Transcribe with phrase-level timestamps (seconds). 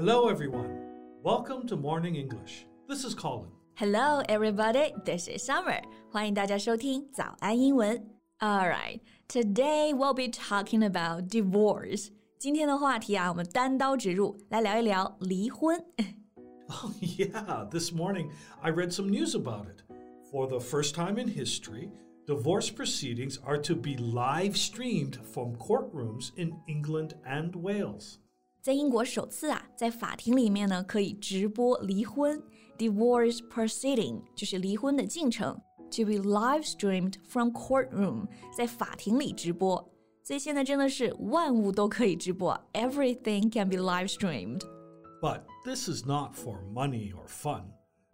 [0.00, 0.70] Hello, everyone.
[1.22, 2.66] Welcome to Morning English.
[2.88, 3.50] This is Colin.
[3.74, 4.92] Hello, everybody.
[5.04, 5.82] This is Summer.
[6.10, 8.10] 欢迎大家收听早安英文。
[8.38, 12.08] All right, today we'll be talking about divorce.
[12.38, 15.84] 今天的话题啊，我们单刀直入，来聊一聊离婚。
[16.68, 17.68] Oh, yeah.
[17.70, 18.30] This morning
[18.60, 19.82] I read some news about it.
[20.30, 21.90] For the first time in history,
[22.26, 28.18] divorce proceedings are to be live streamed from courtrooms in England and Wales.
[28.62, 32.42] 在英国首次啊，在法庭里面呢可以直播离婚
[32.76, 35.54] divorce proceeding 就是离婚的进程，
[35.90, 38.26] to be live streamed from courtroom
[38.56, 39.92] 在法庭里直播。
[40.24, 44.62] 所以现在真的是万物都可以直播，everything can be live streamed。
[45.22, 47.66] But this is not for money or fun.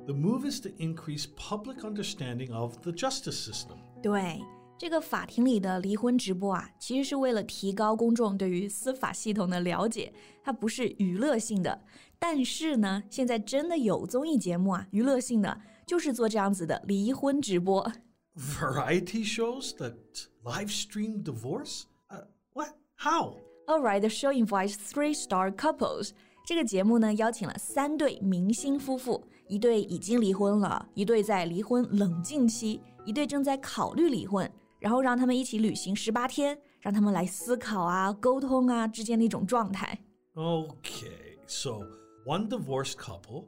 [0.05, 3.79] The move is to increase public understanding of the justice system.
[4.03, 4.41] 对，
[4.78, 10.14] 这个法庭里的离婚直播啊，其实是为了提高公众对于司法系统的了解，
[10.44, 11.82] 它不是娱乐性的。
[12.20, 17.92] 但是呢，现在真的有综艺节目啊，娱乐性的，就是做这样子的离婚直播。
[18.36, 19.96] Variety shows that
[20.44, 21.86] live stream divorce?
[22.10, 22.70] Uh, what?
[22.98, 23.38] How?
[23.66, 26.12] All right, the show invites three-star couples.
[26.46, 39.99] 这个节目呢，邀请了三对明星夫妇，一对已经离婚了，一对在离婚冷静期，一对正在考虑离婚，然后让他们一起旅行十八天，让他们来思考啊、沟通啊之间的一种状态。
[40.35, 41.87] Okay, so
[42.27, 43.47] one divorced couple,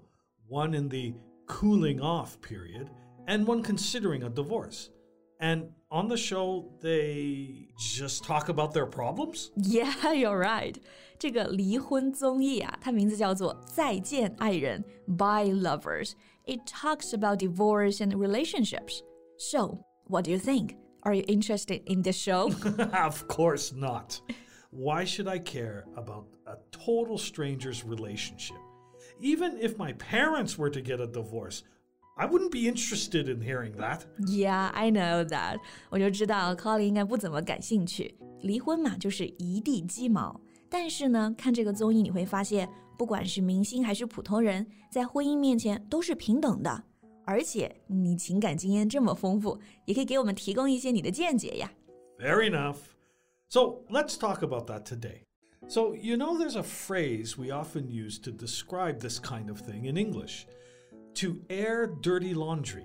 [0.48, 1.14] one in the
[1.46, 2.88] cooling off period,
[3.26, 4.88] and one considering a divorce.
[5.40, 9.50] And on the show, they just talk about their problems?
[9.56, 10.76] Yeah, you're right.
[11.18, 14.84] 这个离婚综艺啊，它名字叫做《再见爱人》（
[15.16, 19.00] By Lovers）。It talks about divorce and relationships.
[19.38, 20.76] So, what do you think?
[21.02, 22.50] Are you interested in this show?
[22.92, 24.20] of course not.
[24.70, 28.56] Why should I care about a total stranger's relationship?
[29.20, 31.62] Even if my parents were to get a divorce,
[32.16, 34.04] I wouldn't be interested in hearing that.
[34.18, 35.58] Yeah, I know that.
[35.90, 38.14] 我就知道 Colin 应该不怎么感兴趣。
[38.40, 40.40] 离婚嘛，就是一地鸡毛。
[40.68, 42.68] 但是呢，看这个综艺你会发现，
[42.98, 46.84] 不管是明星还是普通人，在婚姻面前都是平等的。
[47.28, 51.72] 而且你情感经验这么丰富，也可以给我们提供一些你的见解呀。
[52.18, 52.76] Fair enough.
[53.48, 55.22] So let's talk about that today.
[55.68, 59.86] So, you know, there's a phrase we often use to describe this kind of thing
[59.86, 60.46] in English
[61.14, 62.84] to air dirty laundry.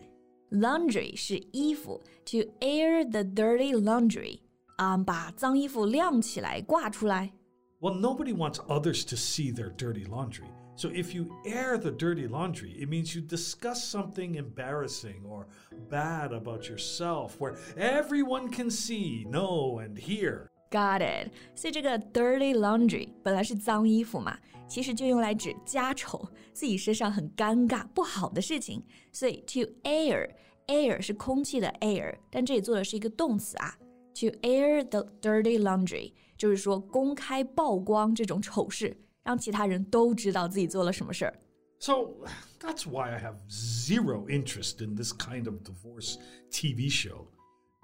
[0.51, 4.39] Laundry 是衣服，to air the dirty laundry，
[4.77, 7.33] 啊、把脏衣服晾起来挂出来。
[7.81, 10.47] Well, nobody wants others to see their dirty laundry.
[10.75, 15.47] So if you air the dirty laundry, it means you discuss something embarrassing or
[15.89, 20.47] bad about yourself where everyone can see, know, and hear.
[20.71, 21.31] Got it。
[21.53, 24.37] 所以这个 dirty laundry 本来是脏衣服嘛，
[24.69, 28.81] 其实就用来指家丑，自己身上很尴尬、不好的事情。
[29.11, 30.29] 所以 to air
[30.67, 33.75] air 是空气的 air，但这里做的是一个动词啊。
[34.21, 41.34] To air the dirty laundry 就是说公开曝光这种丑事， 让其他人都知道自己做了什么事儿。
[41.80, 42.14] So
[42.60, 46.16] that's why I have zero interest in this kind of divorce
[46.50, 47.26] TV show.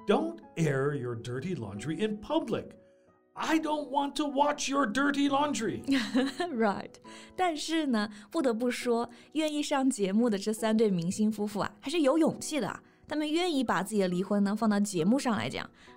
[0.06, 2.76] Don't air your dirty laundry in public.
[3.34, 5.82] I don't want to watch your dirty laundry.
[6.56, 6.90] right，
[7.36, 12.82] 但是呢，不得不说，愿意上节目的这三对明星夫妇啊，还是有勇气的啊。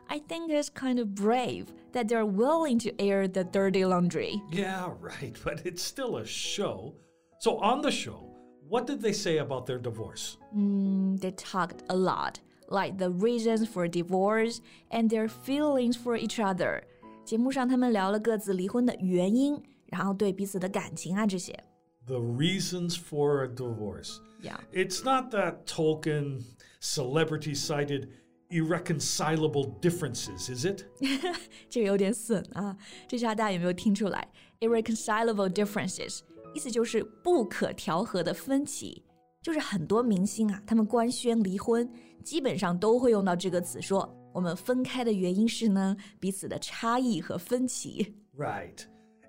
[0.09, 4.41] I think it's kind of brave that they're willing to air the dirty laundry.
[4.51, 6.95] Yeah, right, but it's still a show.
[7.39, 8.35] So on the show,
[8.67, 10.37] what did they say about their divorce?
[10.55, 16.39] Mm, they talked a lot, like the reasons for divorce and their feelings for each
[16.39, 16.83] other.
[17.23, 21.57] 节目上他们聊了各自离婚的原因，然后对彼此的感情啊这些。
[22.05, 24.19] The reasons for a divorce.
[24.41, 24.57] Yeah.
[24.73, 26.43] It's not that token
[26.82, 28.08] celebrity cited
[28.50, 30.84] irreconcilable differences, is it?
[31.68, 32.76] 这个有点损啊！
[33.06, 34.26] 这句话大家有没有听出来？
[34.60, 36.20] irreconcilable differences
[36.54, 39.04] 意思就是不可调和的分歧。
[39.40, 41.88] 就是很多明星啊，他们官宣离婚，
[42.24, 48.14] 基本上都会用到这个词说，我们分开的原因是呢，彼此的差异和分歧。
[48.36, 48.80] Right.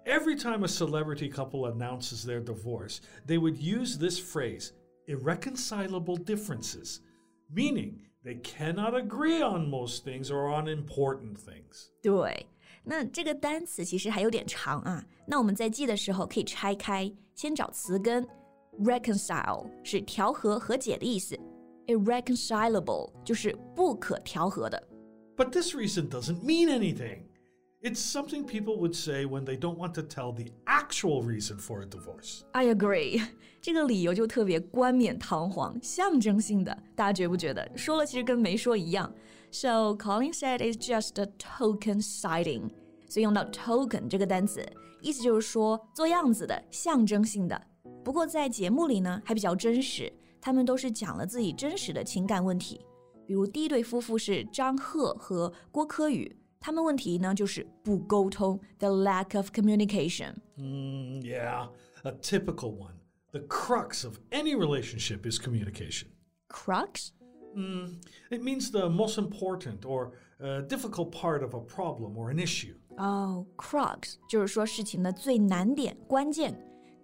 [0.06, 2.98] Every time a celebrity couple announces their divorce,
[3.28, 4.72] they would use this phrase,
[5.06, 6.98] irreconcilable differences,
[7.54, 11.88] meaning they cannot agree on most things or on important things.
[12.02, 12.46] 对，
[12.84, 15.06] 那这个单词其实还有点长啊。
[15.26, 18.28] 那我们在记的时候可以拆开，先找词根，
[18.80, 21.38] reconcile 是调和、和解的意思，
[21.88, 24.88] irreconcilable 就是不可调和的。
[25.36, 27.24] But this reason doesn't mean anything.
[27.85, 31.83] It's something people would say when they don't want to tell the actual reason for
[31.83, 32.41] a divorce.
[32.53, 33.23] I agree，
[33.61, 37.71] 这个理由就特别冠冕堂皇、象征性的，大家觉不觉得？
[37.77, 39.13] 说了其实跟没说一样。
[39.51, 42.71] So Colin said it's just a token citing。
[43.07, 44.09] 所以用到 token
[56.64, 60.36] 他们问题呢就是不沟通，the lack of communication.
[60.58, 61.68] Mm, yeah,
[62.04, 62.96] a typical one.
[63.32, 66.08] The crux of any relationship is communication.
[66.50, 67.12] Crux?
[67.56, 70.12] Mm, it means the most important or
[70.42, 72.76] uh, difficult part of a problem or an issue.
[72.98, 76.54] Oh, crux 就是说事情的最难点、关键。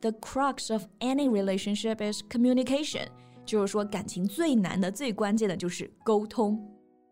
[0.02, 3.08] The crux of any relationship is communication，
[3.46, 6.60] 就是说感情最难的、最关键的就是沟通。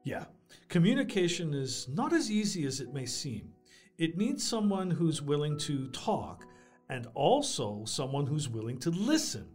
[0.04, 0.26] Yeah.
[0.70, 3.54] Communication is not as easy as it may seem.
[3.98, 6.46] It needs someone who's willing to talk
[6.90, 9.46] and also someone who's willing to listen.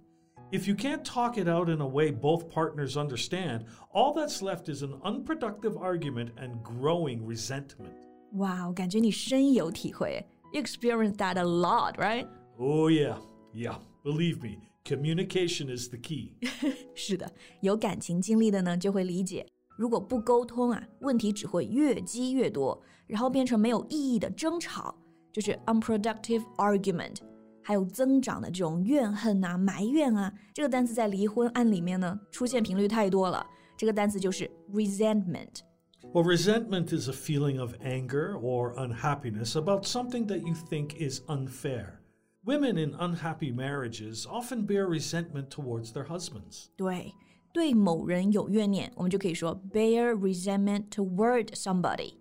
[0.50, 4.69] If you can't talk it out in a way both partners understand, all that's left
[4.69, 7.93] is an unproductive argument and growing resentment.
[8.32, 10.25] Wow, 感觉你深有体会.
[10.52, 12.26] You experienced that a lot, right?
[12.58, 13.19] Oh yeah,
[13.52, 13.76] yeah.
[14.05, 16.37] Believe me, communication is the key.
[16.94, 19.46] 是的，有感情经历的呢，就会理解。
[19.76, 24.94] 如果不沟通啊，问题只会越积越多，然后变成没有意义的争吵，
[25.32, 27.19] 就是 unproductive argument。
[27.62, 33.46] 还有增长的这种怨恨啊、埋怨啊，这个单词在离婚案里面呢出现频率太多了。
[33.76, 41.20] 这个单词就是 resentment。Well, resentment is a feeling of anger or unhappiness about something that you think is
[41.26, 42.00] unfair.
[42.44, 46.69] Women in unhappy marriages often bear resentment towards their husbands.
[46.76, 47.12] 对。
[47.52, 52.14] 对某人有怨念，我们就可以说 bear resentment toward somebody。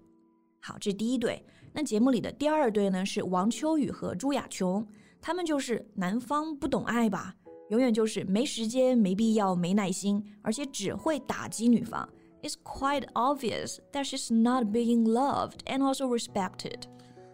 [0.62, 1.44] 好，这是第一对。
[1.74, 4.88] 那节目里的第二对呢是王秋雨和朱亚琼，
[5.22, 7.36] 他们就是男方不懂爱吧，
[7.70, 12.08] 永远就是没时间、没必要、没耐心，而且只会打击女方。
[12.42, 16.84] It's quite obvious that she's not being loved and also respected.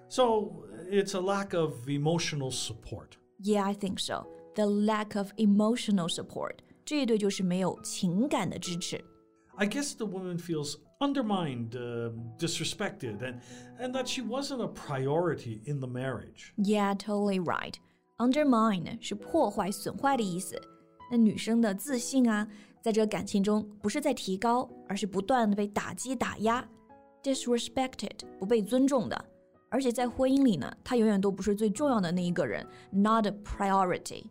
[0.09, 3.17] So it's a lack of emotional support.
[3.39, 4.25] Yeah, I think so.
[4.55, 6.59] The lack of emotional support.
[6.88, 9.03] 这一对就是没有情感的支持。
[9.55, 13.39] I guess the woman feels undermined, uh, disrespected, and,
[13.79, 16.51] and that she wasn't a priority in the marriage.
[16.57, 17.75] Yeah, totally right.
[18.17, 20.59] Undermine 是破坏、损坏的意思。
[21.11, 22.47] 那女生的自信啊，
[22.81, 26.67] 在这个感情中不是在提高，而是不断的被打击、打压。
[27.21, 29.25] Disrespected 不被尊重的，
[29.69, 34.25] 而且在婚姻里呢，她永远都不是最重要的那一个人，not a priority。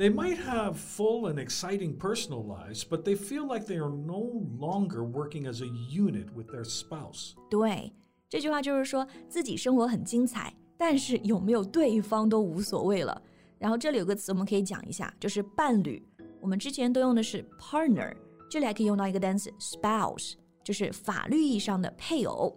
[0.00, 4.42] they might have full and exciting personal lives, but they feel like they are no
[4.58, 7.34] longer working as a unit with their spouse.
[7.50, 7.92] 对，
[8.28, 13.22] 这句话就是说自己生活很精彩，但是有没有对方都无所谓了。
[13.58, 16.02] 然后这里有个词我们可以讲一下，就是伴侣。
[16.40, 18.14] 我们之前都用的是 partner，
[18.50, 22.54] 这里还可以用到一个单词 spouse，就是法律意义上的配偶。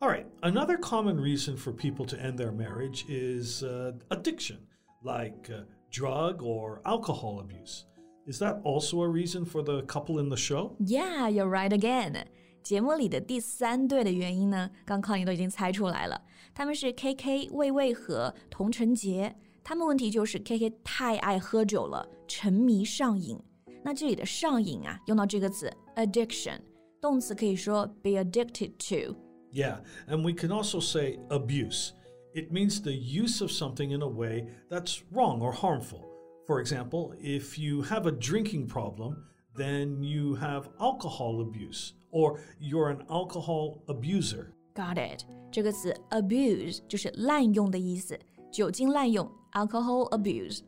[0.00, 4.56] All right, another common reason for people to end their marriage is uh, addiction,
[5.02, 5.50] like.
[5.50, 5.64] Uh,
[5.96, 7.84] drug or alcohol abuse.
[8.26, 10.74] Is that also a reason for the couple in the show?
[10.80, 12.24] Yeah, you're right again.
[12.64, 16.20] 节目里的第三对的原因呢，刚康你都已经猜出来了，
[16.52, 19.32] 他们是 K K、魏魏和童晨杰。
[19.62, 23.38] 他们问题就是 K K 太爱喝酒了，沉迷上瘾。
[23.84, 26.58] 那这里的上瘾啊，用到这个词 addiction，
[27.00, 31.90] 动词可以说 be addicted to。Yeah, and we can also say abuse.
[32.34, 36.10] It means the use of something in a way that's wrong or harmful.
[36.46, 39.24] For example, if you have a drinking problem,
[39.54, 44.52] then you have alcohol abuse or you're an alcohol abuser.
[44.74, 45.24] Got it.
[45.52, 48.18] 这个词 abuse 就是滥用的意思，
[48.50, 50.62] 酒精滥用 alcohol abuse.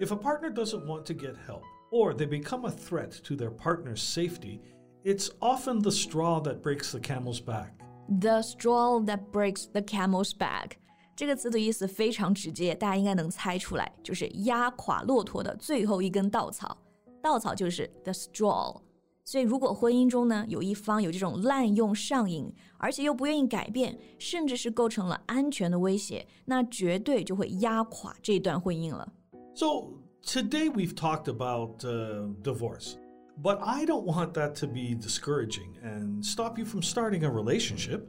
[0.00, 3.50] If a partner doesn't want to get help or they become a threat to their
[3.50, 4.60] partner's safety,
[5.02, 7.72] it's often the straw that breaks the camel's back.
[8.08, 10.78] The straw that breaks the camel's back.
[11.16, 16.78] 这个词的意思非常直接，大家应该能猜出来，就是压垮骆驼的最后一根稻草。
[17.20, 18.80] 稻草就是 the straw。
[19.24, 29.12] 所以，如果婚姻中呢有一方有这种滥用上瘾，而且又不愿意改变，甚至是构成了安全的威胁，那绝对就会压垮这段婚姻了。
[29.54, 29.90] So
[30.24, 32.94] today we've talked about uh, divorce.
[33.40, 38.06] But I don't want that to be discouraging and stop you from starting a relationship.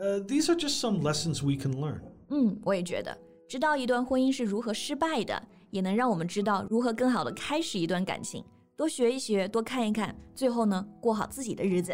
[0.00, 2.00] Uh, these are just some lessons we can learn.
[2.29, 8.43] 嗯，我也觉得，知道一段婚姻是如何失败的，也能让我们知道如何更好的开始一段感情。
[8.75, 11.91] 多学一学，多看一看，最后呢，过好自己的日子。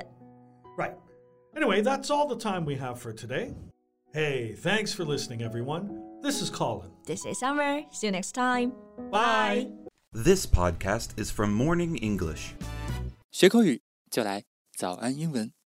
[0.78, 0.96] Right.
[1.54, 3.54] Anyway, that's all the time we have for today.
[4.14, 5.90] Hey, thanks for listening, everyone.
[6.22, 6.90] This is Colin.
[7.06, 7.84] This is Summer.
[7.92, 8.72] See you next time.
[9.12, 9.70] Bye.
[10.12, 12.54] This podcast is from Morning English.
[13.32, 14.46] 学口语就来
[14.76, 15.59] 早安英文。